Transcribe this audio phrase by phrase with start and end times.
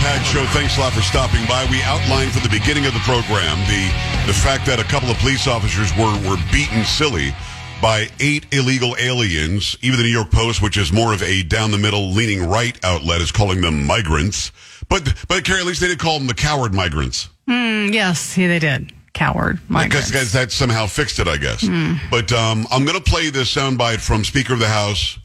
[0.00, 0.46] Joe Show.
[0.46, 1.66] Thanks a lot for stopping by.
[1.70, 3.90] We outlined from the beginning of the program the
[4.26, 7.34] the fact that a couple of police officers were were beaten silly
[7.82, 9.76] by eight illegal aliens.
[9.82, 12.78] Even the New York Post, which is more of a down the middle leaning right
[12.84, 14.52] outlet, is calling them migrants.
[14.88, 17.28] But but Carrie, at least they did call them the coward migrants.
[17.48, 18.92] Mm, yes, yeah, they did.
[19.12, 20.08] Coward migrants.
[20.08, 21.66] Because that somehow fixed it, I guess.
[22.10, 25.18] But um, I'm going to play this soundbite from Speaker of the House,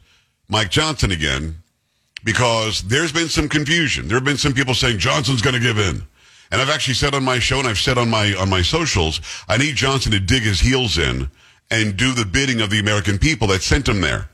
[0.48, 1.62] Mike Johnson, again,
[2.24, 4.08] because there's been some confusion.
[4.08, 6.02] There have been some people saying Johnson's going to give in.
[6.50, 9.20] And I've actually said on my show and I've said on my on my socials,
[9.48, 11.30] I need Johnson to dig his heels in
[11.70, 14.30] and do the bidding of the American people that sent him there.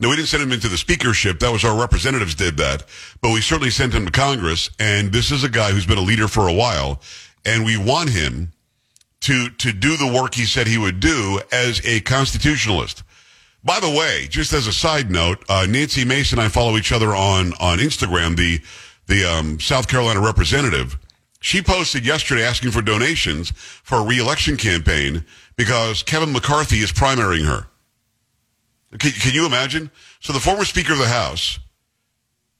[0.00, 1.40] No, we didn't send him into the speakership.
[1.40, 2.84] That was our representatives did that.
[3.20, 4.70] But we certainly sent him to Congress.
[4.78, 7.00] And this is a guy who's been a leader for a while.
[7.44, 8.52] And we want him
[9.22, 13.02] to, to do the work he said he would do as a constitutionalist.
[13.64, 16.92] By the way, just as a side note, uh, Nancy Mason and I follow each
[16.92, 18.60] other on, on Instagram, the,
[19.06, 20.96] the, um, South Carolina representative.
[21.40, 25.24] She posted yesterday asking for donations for a reelection campaign
[25.56, 27.66] because Kevin McCarthy is primarying her.
[28.98, 29.90] Can, can you imagine?
[30.20, 31.58] So the former Speaker of the House,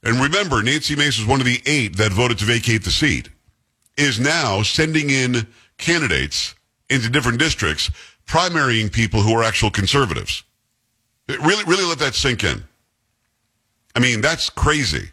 [0.03, 3.31] and remember, Nancy Mace was one of the eight that voted to vacate the seat,
[3.97, 5.47] is now sending in
[5.77, 6.55] candidates
[6.91, 7.91] into different districts,
[8.27, 10.45] primarying people who are actual conservatives.
[11.29, 12.65] Really, really let that sink in.
[13.95, 15.11] I mean, that's crazy.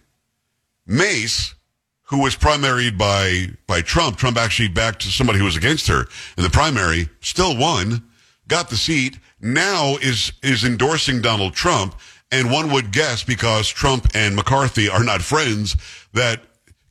[0.87, 1.55] Mace,
[2.03, 6.05] who was primaried by by Trump, Trump actually backed somebody who was against her
[6.37, 8.03] in the primary, still won,
[8.47, 9.19] got the seat.
[9.41, 11.95] Now is is endorsing Donald Trump,
[12.31, 15.75] and one would guess because Trump and McCarthy are not friends
[16.13, 16.41] that.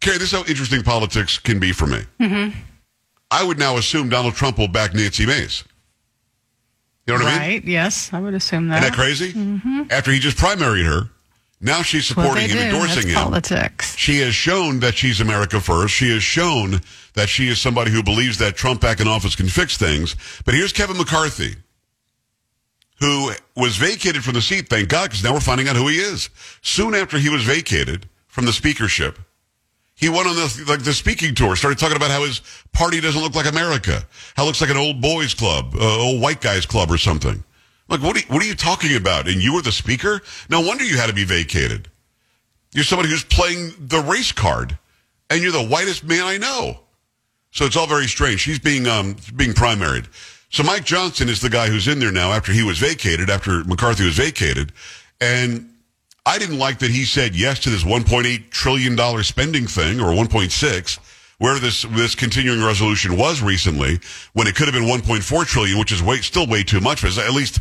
[0.00, 2.00] Carrie, this is how interesting politics can be for me.
[2.20, 2.58] Mm-hmm.
[3.30, 5.64] I would now assume Donald Trump will back Nancy Mace.
[7.06, 7.38] You know what I mean?
[7.38, 7.64] right?
[7.64, 8.82] Yes, I would assume that.
[8.82, 9.32] Isn't that crazy?
[9.32, 9.82] Mm-hmm.
[9.90, 11.10] After he just primaried her,
[11.60, 12.76] now she's That's what they supporting him, do.
[12.76, 13.14] endorsing That's him.
[13.14, 13.96] Politics.
[13.96, 15.94] She has shown that she's America first.
[15.94, 16.80] She has shown
[17.14, 20.16] that she is somebody who believes that Trump back in office can fix things.
[20.44, 21.56] But here's Kevin McCarthy,
[23.00, 25.96] who was vacated from the seat, thank God, because now we're finding out who he
[25.96, 26.30] is.
[26.62, 29.18] Soon after he was vacated from the speakership,
[29.94, 32.40] he went on the, like the speaking tour, started talking about how his
[32.72, 34.02] party doesn't look like America,
[34.36, 37.42] how it looks like an old boys club, uh, old white guys club or something.
[37.88, 39.28] Like, what are, you, what are you talking about?
[39.28, 40.22] And you were the speaker?
[40.48, 41.88] No wonder you had to be vacated.
[42.72, 44.76] You're somebody who's playing the race card,
[45.30, 46.80] and you're the whitest man I know.
[47.52, 48.42] So it's all very strange.
[48.42, 50.06] He's being um, being primaried.
[50.50, 53.62] So Mike Johnson is the guy who's in there now after he was vacated, after
[53.64, 54.72] McCarthy was vacated,
[55.20, 55.70] and
[56.26, 60.12] I didn't like that he said yes to this 1.8 trillion dollar spending thing or
[60.12, 60.98] 1.6,
[61.38, 64.00] where this this continuing resolution was recently,
[64.32, 67.02] when it could have been 1.4 trillion, which is way still way too much.
[67.02, 67.60] But it's at least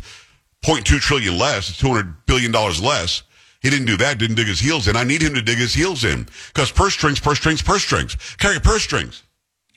[0.64, 3.22] 0.2 trillion less, it's 200 billion dollars less.
[3.60, 4.96] He didn't do that, didn't dig his heels in.
[4.96, 8.14] I need him to dig his heels in because purse strings, purse strings, purse strings.
[8.38, 9.22] Carry purse strings.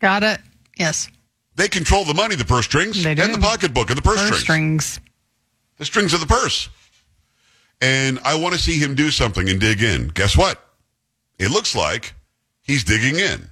[0.01, 0.41] Got it.
[0.77, 1.09] Yes.
[1.55, 4.85] They control the money, the purse strings, and the pocketbook and the purse, Purse strings.
[4.85, 4.99] strings.
[5.77, 6.69] The strings of the purse.
[7.81, 10.07] And I want to see him do something and dig in.
[10.09, 10.63] Guess what?
[11.37, 12.15] It looks like
[12.63, 13.49] he's digging in.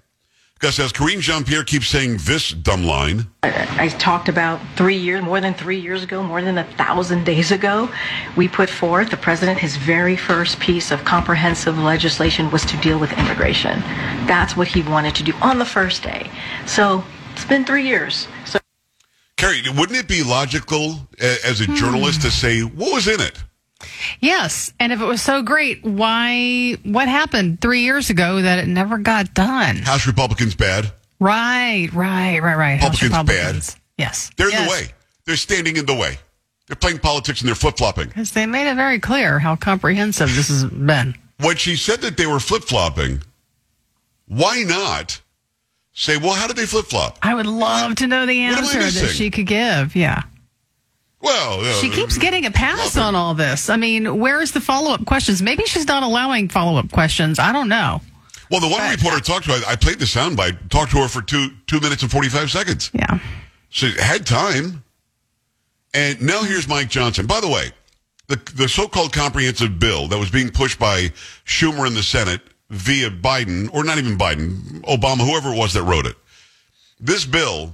[0.55, 5.21] Because as Karine Jean Pierre keeps saying this dumb line, I talked about three years,
[5.21, 7.89] more than three years ago, more than a thousand days ago,
[8.37, 12.97] we put forth, the president, his very first piece of comprehensive legislation was to deal
[12.97, 13.81] with immigration.
[14.27, 16.31] That's what he wanted to do on the first day.
[16.65, 17.03] So
[17.33, 18.27] it's been three years.
[18.45, 18.57] So
[19.37, 22.31] Carrie, wouldn't it be logical as a journalist to hmm.
[22.31, 23.43] say, what was in it?
[24.19, 24.73] Yes.
[24.79, 28.97] And if it was so great, why, what happened three years ago that it never
[28.97, 29.77] got done?
[29.77, 30.91] House Republicans bad.
[31.19, 32.79] Right, right, right, right.
[32.79, 33.81] House Republicans bad.
[33.97, 34.31] Yes.
[34.37, 34.65] They're in Yes.
[34.69, 34.91] the way.
[35.25, 36.17] They're standing in the way.
[36.67, 38.07] They're playing politics and they're flip flopping.
[38.07, 41.15] Because they made it very clear how comprehensive this has been.
[41.39, 43.21] When she said that they were flip flopping,
[44.27, 45.21] why not
[45.93, 47.17] say, well, how did they flip flop?
[47.21, 49.95] I would love to know the What am I answer that she could give.
[49.95, 50.23] Yeah.
[51.25, 53.69] Well, uh, She keeps getting a pass on all this.
[53.69, 55.41] I mean, where's the follow up questions?
[55.41, 57.39] Maybe she's not allowing follow up questions.
[57.39, 57.99] I don't know.
[58.51, 61.07] Well, the one But- reporter talked to her, I played the soundbite, talked to her
[61.07, 62.91] for two two minutes and 45 seconds.
[62.93, 63.17] Yeah.
[63.69, 64.83] She had time.
[65.95, 67.25] And now here's Mike Johnson.
[67.25, 67.71] By the way,
[68.27, 71.11] the, the so-called comprehensive bill that was being pushed by
[71.45, 75.83] Schumer in the Senate via Biden, or not even Biden, Obama, whoever it was that
[75.83, 76.15] wrote it.
[76.99, 77.73] This bill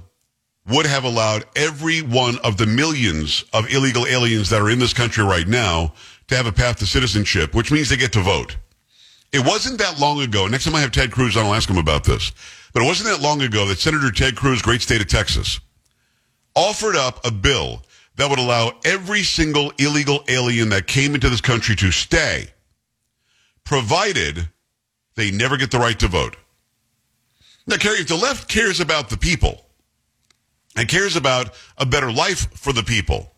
[0.68, 4.92] would have allowed every one of the millions of illegal aliens that are in this
[4.92, 5.92] country right now
[6.28, 8.56] to have a path to citizenship, which means they get to vote.
[9.32, 10.46] It wasn't that long ago.
[10.46, 12.32] Next time I have Ted Cruz on, I'll ask him about this.
[12.72, 15.60] But it wasn't that long ago that Senator Ted Cruz, great state of Texas,
[16.54, 17.82] offered up a bill
[18.16, 22.46] that would allow every single illegal alien that came into this country to stay,
[23.64, 24.48] provided
[25.16, 26.36] they never get the right to vote.
[27.66, 29.64] Now, Carrie, if the left cares about the people
[30.76, 33.32] and cares about a better life for the people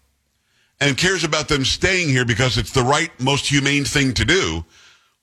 [0.81, 4.65] and cares about them staying here because it's the right, most humane thing to do,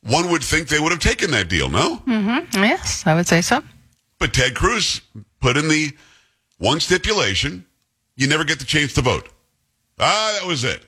[0.03, 1.97] one would think they would have taken that deal, no?
[2.07, 2.63] Mm-hmm.
[2.63, 3.61] Yes, I would say so.
[4.17, 5.01] But Ted Cruz
[5.39, 5.91] put in the
[6.57, 7.65] one stipulation
[8.15, 9.29] you never get the chance to vote.
[9.99, 10.85] Ah, that was it.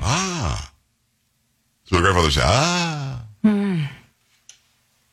[0.00, 0.72] Ah.
[1.84, 3.26] So my grandfather said, ah.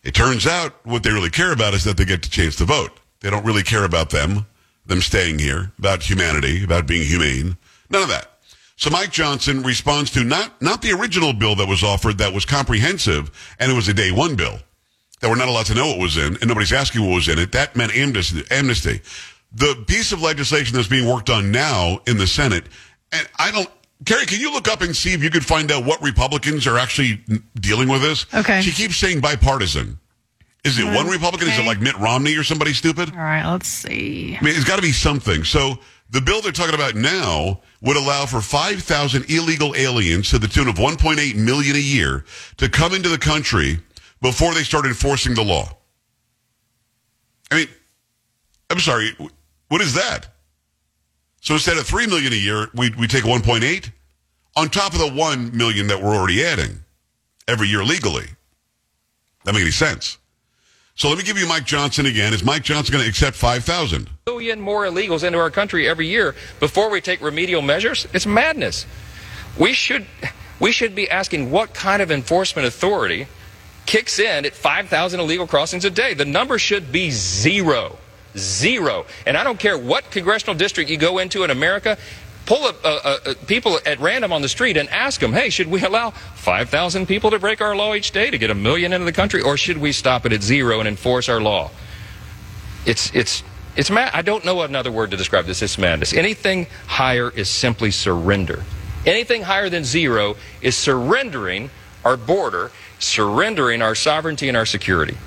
[0.04, 2.66] It turns out what they really care about is that they get the chance to
[2.66, 2.98] vote.
[3.20, 4.46] They don't really care about them,
[4.88, 7.58] them staying here, about humanity, about being humane.
[7.90, 8.32] None of that.
[8.78, 12.46] So Mike Johnson responds to not, not the original bill that was offered that was
[12.46, 14.60] comprehensive and it was a day one bill
[15.20, 17.40] that we're not allowed to know what was in and nobody's asking what was in
[17.40, 17.52] it.
[17.54, 18.44] That meant amnesty.
[18.52, 19.02] amnesty.
[19.52, 22.66] The piece of legislation that's being worked on now in the Senate,
[23.12, 23.70] and I don't,
[24.06, 26.78] Carrie, can you look up and see if you could find out what Republicans are
[26.78, 27.24] actually
[27.56, 28.28] dealing with this?
[28.32, 28.62] Okay.
[28.62, 29.98] She keeps saying bipartisan.
[30.68, 31.48] Is it one Republican?
[31.48, 33.12] Is it like Mitt Romney or somebody stupid?
[33.12, 34.38] All right, let's see.
[34.40, 35.44] I mean, it's got to be something.
[35.44, 35.80] So
[36.10, 40.68] the bill they're talking about now would allow for 5,000 illegal aliens to the tune
[40.68, 42.26] of 1.8 million a year
[42.58, 43.80] to come into the country
[44.22, 45.70] before they start enforcing the law.
[47.50, 47.68] I mean,
[48.70, 49.16] I'm sorry,
[49.70, 50.28] what is that?
[51.42, 53.92] So instead of 3 million a year, we we take 1.8
[54.58, 56.84] on top of the 1 million that we're already adding
[57.48, 58.28] every year legally.
[59.46, 60.18] That make any sense?
[60.98, 62.34] So let me give you Mike Johnson again.
[62.34, 64.10] Is Mike Johnson going to accept 5,000?
[64.26, 68.08] million more illegals into our country every year before we take remedial measures?
[68.14, 68.88] It's madness.
[69.60, 70.08] We should
[70.60, 73.28] we should be asking what kind of enforcement authority
[73.86, 76.16] kicks in at 5,000 illegal crossings a day.
[76.16, 78.00] The number should be zero.
[78.36, 79.06] Zero.
[79.28, 81.98] And I don't care what congressional district you go into in America,
[82.48, 85.50] pull up uh, uh, uh, people at random on the street and ask them, hey,
[85.52, 88.94] should we allow 5,000 people to break our law each day to get a million
[88.94, 91.70] into the country, or should we stop it at zero and enforce our law?
[92.86, 93.44] It's it's
[93.76, 94.12] it's mad.
[94.14, 95.62] I don't know another word to describe this.
[95.62, 96.14] It's madness.
[96.14, 98.64] Anything higher is simply surrender.
[99.06, 101.70] Anything higher than zero is surrendering
[102.06, 105.18] our border, surrendering our sovereignty and our security.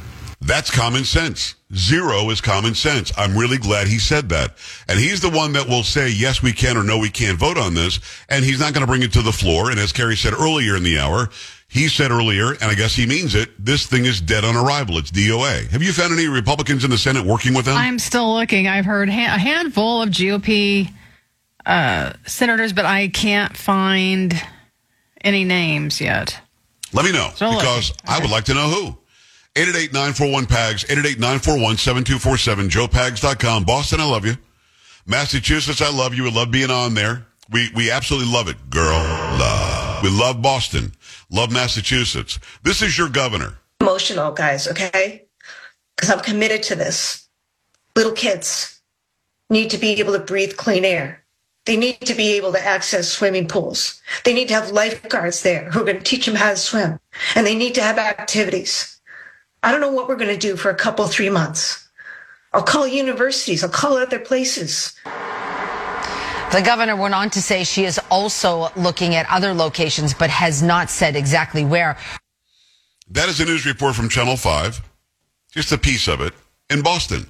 [0.40, 1.54] That's common sense.
[1.74, 3.12] Zero is common sense.
[3.16, 4.56] I'm really glad he said that.
[4.88, 7.58] And he's the one that will say, yes, we can or no, we can't vote
[7.58, 8.00] on this.
[8.28, 9.70] And he's not going to bring it to the floor.
[9.70, 11.28] And as Carrie said earlier in the hour,
[11.68, 14.96] he said earlier, and I guess he means it, this thing is dead on arrival.
[14.98, 15.68] It's DOA.
[15.68, 17.76] Have you found any Republicans in the Senate working with them?
[17.76, 18.66] I'm still looking.
[18.66, 20.90] I've heard ha- a handful of GOP
[21.66, 24.34] uh, senators, but I can't find
[25.20, 26.40] any names yet.
[26.92, 28.02] Let me know So because lucky.
[28.08, 28.96] I would like to know who.
[29.56, 33.64] 888-941-PAGS, 888-941-7247, joepags.com.
[33.64, 34.36] Boston, I love you.
[35.06, 36.24] Massachusetts, I love you.
[36.24, 37.26] We love being on there.
[37.50, 38.70] We, we absolutely love it.
[38.70, 40.02] Girl, love.
[40.04, 40.92] We love Boston.
[41.30, 42.38] Love Massachusetts.
[42.62, 43.54] This is your governor.
[43.80, 45.26] emotional, guys, okay?
[45.96, 47.28] Because I'm committed to this.
[47.96, 48.80] Little kids
[49.50, 51.24] need to be able to breathe clean air.
[51.66, 54.00] They need to be able to access swimming pools.
[54.24, 57.00] They need to have lifeguards there who are going to teach them how to swim.
[57.34, 58.99] And they need to have activities.
[59.62, 61.88] I don't know what we're going to do for a couple, three months.
[62.52, 63.62] I'll call universities.
[63.62, 64.94] I'll call other places.
[65.04, 70.62] The governor went on to say she is also looking at other locations, but has
[70.62, 71.96] not said exactly where.
[73.10, 74.80] That is a news report from Channel 5.
[75.52, 76.32] Just a piece of it
[76.68, 77.26] in Boston.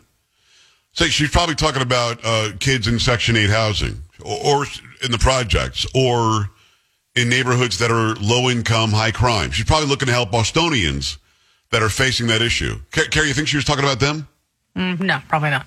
[0.93, 4.66] So she's probably talking about uh, kids in Section 8 housing or, or
[5.02, 6.50] in the projects or
[7.14, 9.50] in neighborhoods that are low income, high crime.
[9.50, 11.19] She's probably looking to help Bostonians
[11.71, 12.79] that are facing that issue.
[12.91, 14.29] Car- Carrie, you think she was talking about them?
[14.77, 15.67] Mm, no, probably not.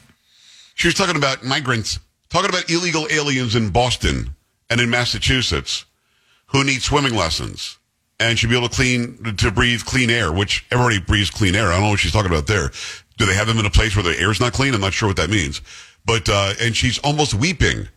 [0.75, 4.35] She was talking about migrants, talking about illegal aliens in Boston
[4.69, 5.85] and in Massachusetts
[6.47, 7.77] who need swimming lessons
[8.19, 11.67] and should be able to clean to breathe clean air, which everybody breathes clean air.
[11.67, 12.71] I don't know what she's talking about there.
[13.17, 14.73] Do they have them in a place where the air's not clean?
[14.73, 15.61] I'm not sure what that means.
[16.05, 17.87] But uh, and she's almost weeping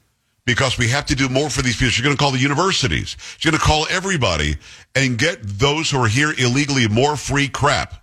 [0.47, 1.91] because we have to do more for these people.
[1.91, 3.17] She's going to call the universities.
[3.37, 4.57] She's going to call everybody
[4.95, 8.03] and get those who are here illegally more free crap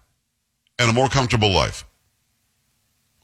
[0.77, 1.85] and a more comfortable life.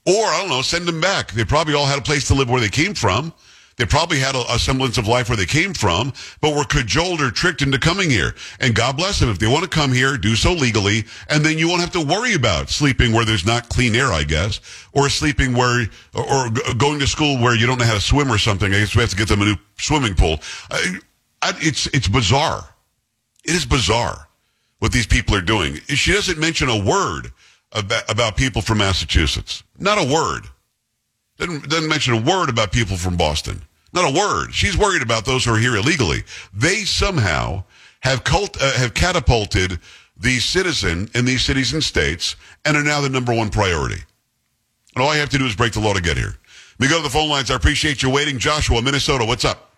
[0.08, 1.34] Or, I don't know, send them back.
[1.34, 3.34] They probably all had a place to live where they came from.
[3.80, 7.22] They probably had a, a semblance of life where they came from, but were cajoled
[7.22, 8.36] or tricked into coming here.
[8.60, 9.30] And God bless them.
[9.30, 12.02] If they want to come here, do so legally, and then you won't have to
[12.02, 14.60] worry about sleeping where there's not clean air, I guess,
[14.92, 18.30] or sleeping where, or, or going to school where you don't know how to swim
[18.30, 18.68] or something.
[18.68, 20.42] I guess we have to get them a new swimming pool.
[20.70, 20.98] I,
[21.42, 22.68] I, it's, it's bizarre.
[23.46, 24.28] It is bizarre
[24.80, 25.76] what these people are doing.
[25.88, 27.32] She doesn't mention a word
[27.72, 29.64] about, about people from Massachusetts.
[29.78, 30.50] Not a word.
[31.38, 33.62] Doesn't, doesn't mention a word about people from Boston.
[33.94, 34.54] Not a word.
[34.54, 36.24] She's worried about those who are here illegally.
[36.54, 37.64] They somehow
[38.02, 39.80] have cult, uh, have catapulted
[40.18, 44.02] the citizen in these cities and states and are now the number one priority.
[44.96, 46.36] And all I have to do is break the law to get here.
[46.80, 47.52] Let me go to the phone lines.
[47.52, 48.38] I appreciate you waiting.
[48.38, 49.69] Joshua, Minnesota, what's up?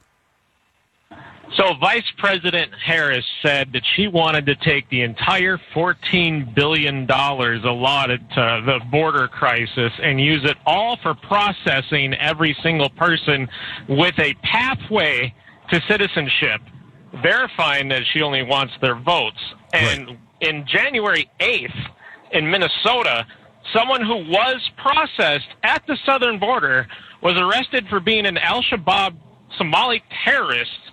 [1.61, 8.27] So, Vice President Harris said that she wanted to take the entire $14 billion allotted
[8.31, 13.47] to the border crisis and use it all for processing every single person
[13.87, 15.31] with a pathway
[15.69, 16.61] to citizenship,
[17.21, 19.37] verifying that she only wants their votes.
[19.71, 20.17] And Right.
[20.39, 21.77] in January 8th,
[22.31, 23.27] in Minnesota,
[23.71, 26.87] someone who was processed at the southern border
[27.21, 29.13] was arrested for being an Al Shabaab
[29.59, 30.90] Somali terrorist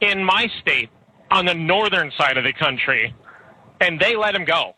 [0.00, 0.90] in my state
[1.30, 3.14] on the northern side of the country,
[3.80, 4.74] and they let him go.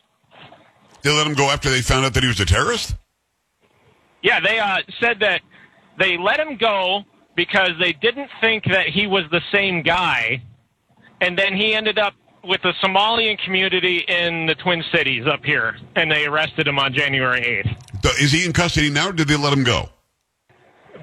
[1.02, 2.96] They let him go after they found out that he was a terrorist?
[4.22, 5.42] Yeah, they uh, said that
[5.98, 7.02] they let him go
[7.36, 10.42] because they didn't think that he was the same guy,
[11.20, 15.76] and then he ended up with the Somalian community in the Twin Cities up here,
[15.96, 18.20] and they arrested him on January 8th.
[18.20, 19.88] Is he in custody now or did they let him go?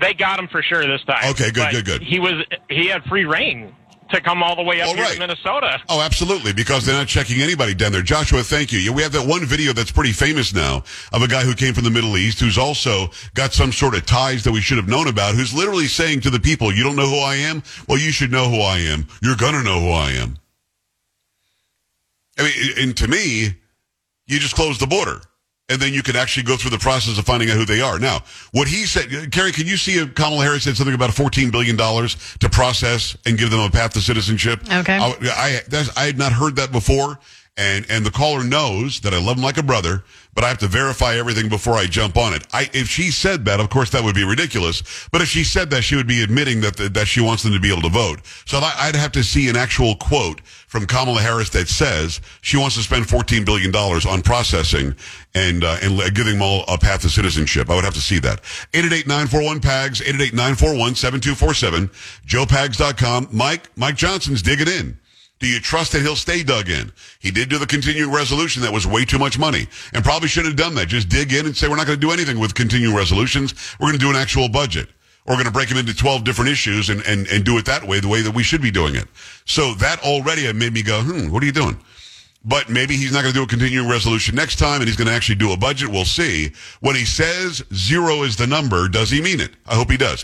[0.02, 1.32] They got him for sure this time.
[1.32, 2.02] Okay, good, good, good.
[2.02, 3.76] He was he had free rein
[4.14, 5.14] to come all the way up All here right.
[5.14, 5.82] to Minnesota.
[5.90, 8.02] Oh, absolutely, because they're not checking anybody down there.
[8.02, 8.80] Joshua, thank you.
[8.80, 11.74] Yeah, we have that one video that's pretty famous now of a guy who came
[11.74, 14.88] from the Middle East who's also got some sort of ties that we should have
[14.88, 17.64] known about, who's literally saying to the people, you don't know who I am?
[17.88, 19.08] Well, you should know who I am.
[19.22, 20.38] You're gonna know who I am.
[22.38, 23.56] I mean, and to me,
[24.26, 25.22] you just close the border.
[25.74, 27.98] And then you can actually go through the process of finding out who they are.
[27.98, 28.20] Now,
[28.52, 31.76] what he said, Carrie, can you see if Kamala Harris said something about $14 billion
[31.76, 34.60] to process and give them a path to citizenship?
[34.72, 34.98] Okay.
[34.98, 37.18] I, I, that's, I had not heard that before.
[37.56, 40.58] And, and the caller knows that I love him like a brother, but I have
[40.60, 42.48] to verify everything before I jump on it.
[42.52, 44.82] I, if she said that, of course, that would be ridiculous.
[45.12, 47.60] But if she said that, she would be admitting that, that she wants them to
[47.60, 48.22] be able to vote.
[48.48, 52.76] So I'd have to see an actual quote from Kamala Harris that says she wants
[52.76, 54.96] to spend $14 billion on processing
[55.36, 57.70] and, uh, and giving them all a path to citizenship.
[57.70, 58.42] I would have to see that.
[58.72, 61.92] 888-941-PAGS, 888-941-7247,
[62.26, 63.28] joepags.com.
[63.32, 64.98] Mike, Mike Johnson's digging in.
[65.44, 66.94] Do you trust that he'll stay dug in?
[67.20, 70.58] He did do the continuing resolution that was way too much money and probably shouldn't
[70.58, 70.88] have done that.
[70.88, 73.54] Just dig in and say, we're not going to do anything with continuing resolutions.
[73.78, 74.88] We're going to do an actual budget.
[75.28, 77.84] We're going to break them into 12 different issues and, and, and do it that
[77.86, 79.04] way, the way that we should be doing it.
[79.44, 81.78] So that already made me go, hmm, what are you doing?
[82.46, 85.10] But maybe he's not going to do a continuing resolution next time and he's going
[85.10, 85.90] to actually do a budget.
[85.90, 86.54] We'll see.
[86.80, 89.52] When he says zero is the number, does he mean it?
[89.68, 90.24] I hope he does.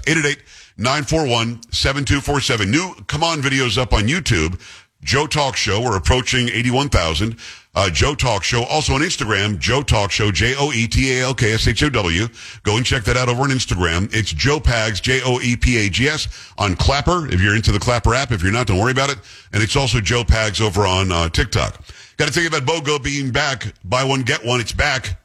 [0.79, 2.69] 888-941-7247.
[2.69, 4.57] New come on videos up on YouTube.
[5.03, 5.81] Joe Talk Show.
[5.81, 7.37] We're approaching 81,000.
[7.75, 8.63] Uh, Joe Talk Show.
[8.63, 12.27] Also on Instagram, Joe Talk Show, J-O-E-T-A-L-K-S-H-O-W.
[12.63, 14.13] Go and check that out over on Instagram.
[14.13, 17.27] It's Joe Pags, J-O-E-P-A-G-S on Clapper.
[17.31, 19.19] If you're into the Clapper app, if you're not, don't worry about it.
[19.53, 21.81] And it's also Joe Pags over on uh, TikTok.
[22.17, 23.73] Got to you about BOGO being back.
[23.85, 24.59] Buy one, get one.
[24.59, 25.21] It's back.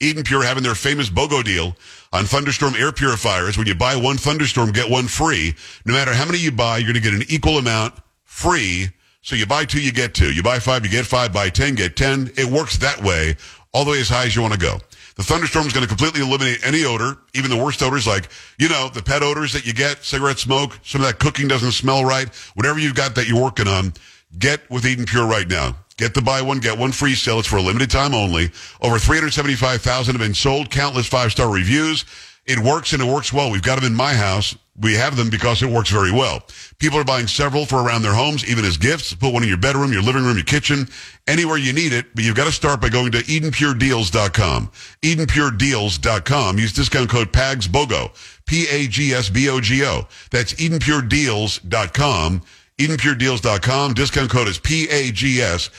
[0.00, 1.76] Eden Pure having their famous BOGO deal
[2.12, 3.56] on Thunderstorm air purifiers.
[3.56, 5.54] When you buy one Thunderstorm, get one free.
[5.86, 8.88] No matter how many you buy, you're going to get an equal amount free.
[9.22, 10.32] So you buy two, you get two.
[10.32, 11.32] You buy five, you get five.
[11.32, 12.30] Buy ten, get ten.
[12.36, 13.36] It works that way,
[13.72, 14.78] all the way as high as you want to go.
[15.14, 18.68] The Thunderstorm is going to completely eliminate any odor, even the worst odors like, you
[18.68, 22.04] know, the pet odors that you get, cigarette smoke, some of that cooking doesn't smell
[22.04, 22.28] right.
[22.54, 23.92] Whatever you've got that you're working on,
[24.38, 25.76] get with Eden Pure right now.
[25.98, 27.38] Get the buy one, get one free sale.
[27.38, 28.50] It's for a limited time only.
[28.80, 32.06] Over 375,000 have been sold, countless five-star reviews.
[32.44, 33.50] It works and it works well.
[33.50, 34.56] We've got them in my house.
[34.80, 36.42] We have them because it works very well.
[36.78, 39.14] People are buying several for around their homes, even as gifts.
[39.14, 40.88] Put one in your bedroom, your living room, your kitchen,
[41.26, 42.06] anywhere you need it.
[42.14, 44.72] But you've got to start by going to EdenPureDeals.com.
[45.02, 46.58] EdenPureDeals.com.
[46.58, 48.10] Use discount code PAGSBOGO.
[48.46, 50.08] P-A-G-S-B-O-G-O.
[50.30, 52.42] That's EdenPureDeals.com.
[52.78, 53.94] EdenPureDeals.com.
[53.94, 55.74] Discount code is P-A-G-S-B-O-G-O.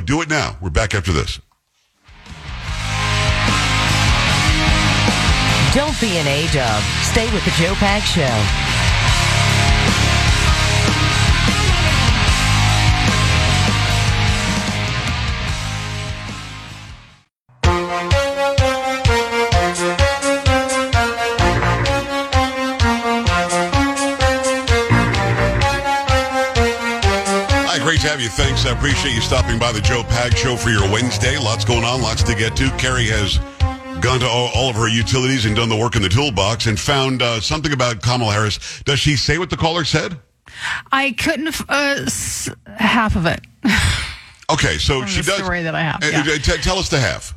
[0.00, 0.58] Do it now.
[0.60, 1.40] We're back after this.
[5.78, 6.82] Don't be an A-dub.
[7.04, 8.24] Stay with the Joe Pag Show.
[27.66, 28.28] Hi, great to have you.
[28.28, 28.66] Thanks.
[28.66, 31.38] I appreciate you stopping by the Joe Pag Show for your Wednesday.
[31.38, 32.68] Lots going on, lots to get to.
[32.78, 33.38] Carrie has
[34.00, 36.78] gone to all, all of her utilities and done the work in the toolbox and
[36.78, 38.82] found uh, something about Kamala Harris.
[38.84, 40.18] Does she say what the caller said?
[40.92, 43.40] I couldn't f- uh, s- half of it.
[44.50, 45.38] Okay, so From she the does.
[45.40, 46.20] story that I have, yeah.
[46.26, 47.34] uh, tell us the half.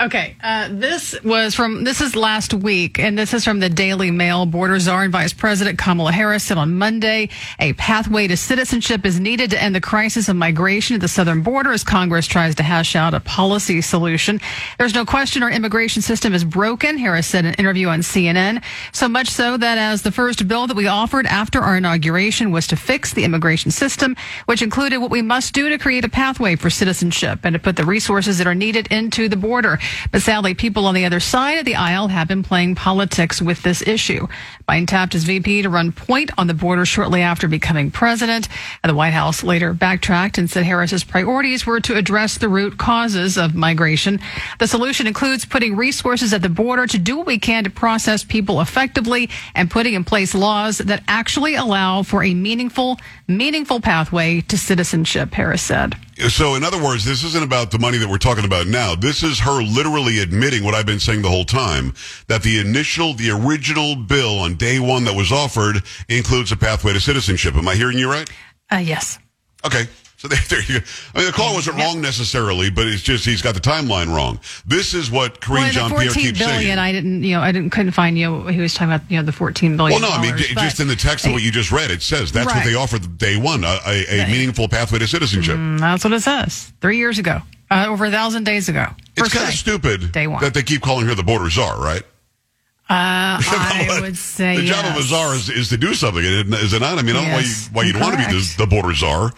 [0.00, 4.12] Okay, uh, this was from this is last week, and this is from the Daily
[4.12, 4.46] Mail.
[4.46, 9.18] Border czar and Vice President Kamala Harris said on Monday a pathway to citizenship is
[9.18, 12.62] needed to end the crisis of migration at the southern border as Congress tries to
[12.62, 14.40] hash out a policy solution.
[14.78, 18.62] There's no question our immigration system is broken, Harris said in an interview on CNN.
[18.92, 22.68] So much so that as the first bill that we offered after our inauguration was
[22.68, 24.14] to fix the immigration system,
[24.46, 27.74] which included what we must do to create a pathway for citizenship and to put
[27.74, 29.80] the resources that are needed into the border.
[30.12, 33.62] But sadly, people on the other side of the aisle have been playing politics with
[33.62, 34.26] this issue.
[34.68, 38.48] Biden tapped his VP to run point on the border shortly after becoming president.
[38.82, 42.78] And the White House later backtracked and said Harris's priorities were to address the root
[42.78, 44.20] causes of migration.
[44.58, 48.24] The solution includes putting resources at the border to do what we can to process
[48.24, 54.40] people effectively and putting in place laws that actually allow for a meaningful, meaningful pathway
[54.42, 55.94] to citizenship, Harris said.
[56.26, 58.96] So, in other words, this isn't about the money that we're talking about now.
[58.96, 61.94] This is her literally admitting what I've been saying the whole time
[62.26, 65.76] that the initial, the original bill on day one that was offered
[66.08, 67.54] includes a pathway to citizenship.
[67.54, 68.28] Am I hearing you right?
[68.70, 69.20] Uh, yes.
[69.64, 69.84] Okay.
[70.18, 70.86] So there, there you go.
[71.14, 74.40] I mean, the call wasn't wrong necessarily, but it's just he's got the timeline wrong.
[74.66, 76.78] This is what Karine Well, Jean Pierre 14 keeps billion, saying.
[76.78, 79.16] I didn't, you know, I didn't, couldn't find, you know, he was talking about, you
[79.16, 80.00] know, the 14 billion.
[80.02, 82.02] Well, no, I mean, j- just in the text of what you just read, it
[82.02, 82.64] says that's what Right.
[82.66, 85.54] they offered day one, a, a, a meaningful pathway to citizenship.
[85.56, 86.72] Mm, That's what it says.
[86.80, 87.38] Three years ago,
[87.70, 88.86] uh, over a thousand days ago.
[89.16, 90.42] It's kind of stupid Day one.
[90.42, 92.02] that they keep calling her the border czar, right?
[92.90, 94.96] Uh, I would say the job yes.
[94.98, 96.98] of a czar is, is to do something, is it not?
[96.98, 98.94] I mean, I don't know why, you, why you'd want to be the, the border
[98.94, 99.30] czar uh,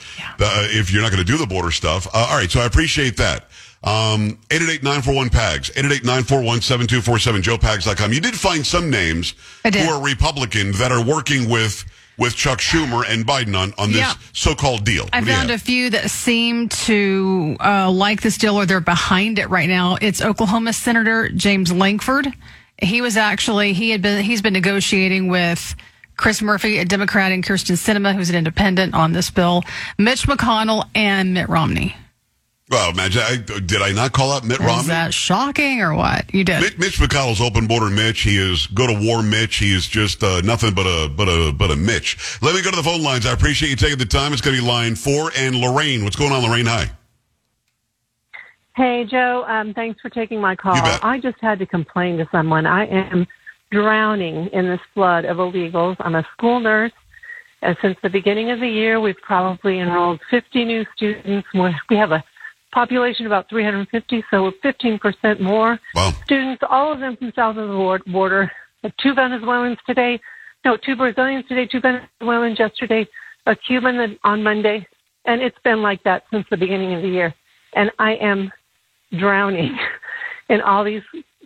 [0.70, 2.06] if you're not going to do the border stuff.
[2.14, 3.48] Uh, all right, so I appreciate that.
[3.82, 8.12] Um, 888-941-PAGS, 888-941-7247, joepags.com.
[8.12, 11.84] You did find some names who are Republican that are working with
[12.18, 14.12] with Chuck Schumer and Biden on, on this Yeah.
[14.34, 15.08] so-called deal.
[15.10, 19.48] I found a few that seem to uh, like this deal or they're behind it
[19.48, 19.96] right now.
[20.02, 22.30] It's Oklahoma Senator James Lankford.
[22.80, 25.74] He was actually he had been he's been negotiating with
[26.16, 29.62] Chris Murphy, a Democrat, and Kyrsten Sinema, who's an independent on this bill,
[29.98, 31.96] Mitch McConnell, and Mitt Romney.
[32.70, 34.82] Well, imagine, I, did I not call out Mitt Romney?
[34.82, 36.32] Is that shocking or what?
[36.32, 36.60] You did.
[36.60, 38.20] Mitch, Mitch McConnell's open border Mitch.
[38.20, 39.56] He is go to war Mitch.
[39.56, 42.38] He is just uh, nothing but a but a but a Mitch.
[42.42, 43.26] Let me go to the phone lines.
[43.26, 44.32] I appreciate you taking the time.
[44.32, 46.04] It's going to be line four and Lorraine.
[46.04, 46.66] What's going on, Lorraine?
[46.66, 46.90] Hi.
[48.80, 49.44] Hey, Joe.
[49.46, 50.98] Um, thanks for taking my call.
[51.02, 52.64] I just had to complain to someone.
[52.64, 53.26] I am
[53.70, 55.96] drowning in this flood of illegals.
[56.00, 56.92] I'm a school nurse.
[57.60, 61.46] And since the beginning of the year, we've probably enrolled 50 new students.
[61.52, 62.24] We have a
[62.72, 66.12] population of about 350, so 15% more Wow.
[66.24, 68.50] students, all of them from south of the bor- border.
[69.02, 70.18] Two Venezuelans today,
[70.64, 73.06] no, two Brazilians today, two Venezuelans yesterday,
[73.44, 74.86] a Cuban on Monday.
[75.26, 77.34] And it's been like that since the beginning of the year.
[77.74, 78.50] And I am
[79.18, 79.76] drowning
[80.48, 81.02] in all these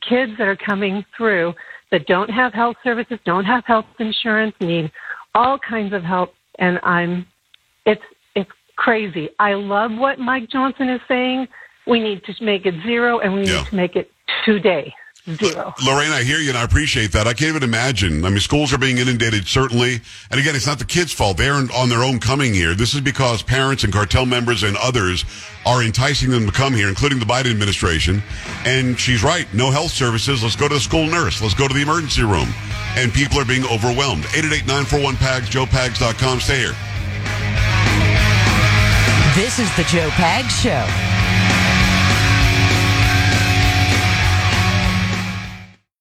[0.09, 1.55] kids that are coming through
[1.91, 4.91] that don't have health services, don't have health insurance, need
[5.35, 6.35] all kinds of help.
[6.59, 7.27] And I'm,
[7.87, 8.03] it's,
[8.35, 9.29] it's crazy.
[9.39, 11.47] I love what Mike Johnson is saying.
[11.87, 13.59] We need to make it zero and we Yeah.
[13.59, 14.11] need to make it
[14.45, 14.93] today
[15.31, 15.75] zero.
[15.85, 17.27] Lorraine, I hear you and I appreciate that.
[17.27, 18.25] I can't even imagine.
[18.25, 20.01] I mean, schools are being inundated, certainly.
[20.31, 21.37] And again, it's not the kids' fault.
[21.37, 22.75] They're on their own coming here.
[22.75, 25.25] This is because parents and cartel members and others
[25.65, 28.23] are enticing them to come here, including the Biden administration.
[28.67, 29.47] And she's right.
[29.55, 30.43] No health services.
[30.43, 31.41] Let's go to the school nurse.
[31.41, 32.49] Let's go to the emergency room.
[32.97, 34.25] And people are being overwhelmed.
[34.25, 36.41] 888-941-PAGS, joepags.com.
[36.41, 36.75] Stay here.
[39.35, 41.14] This is the Joe Pags Show.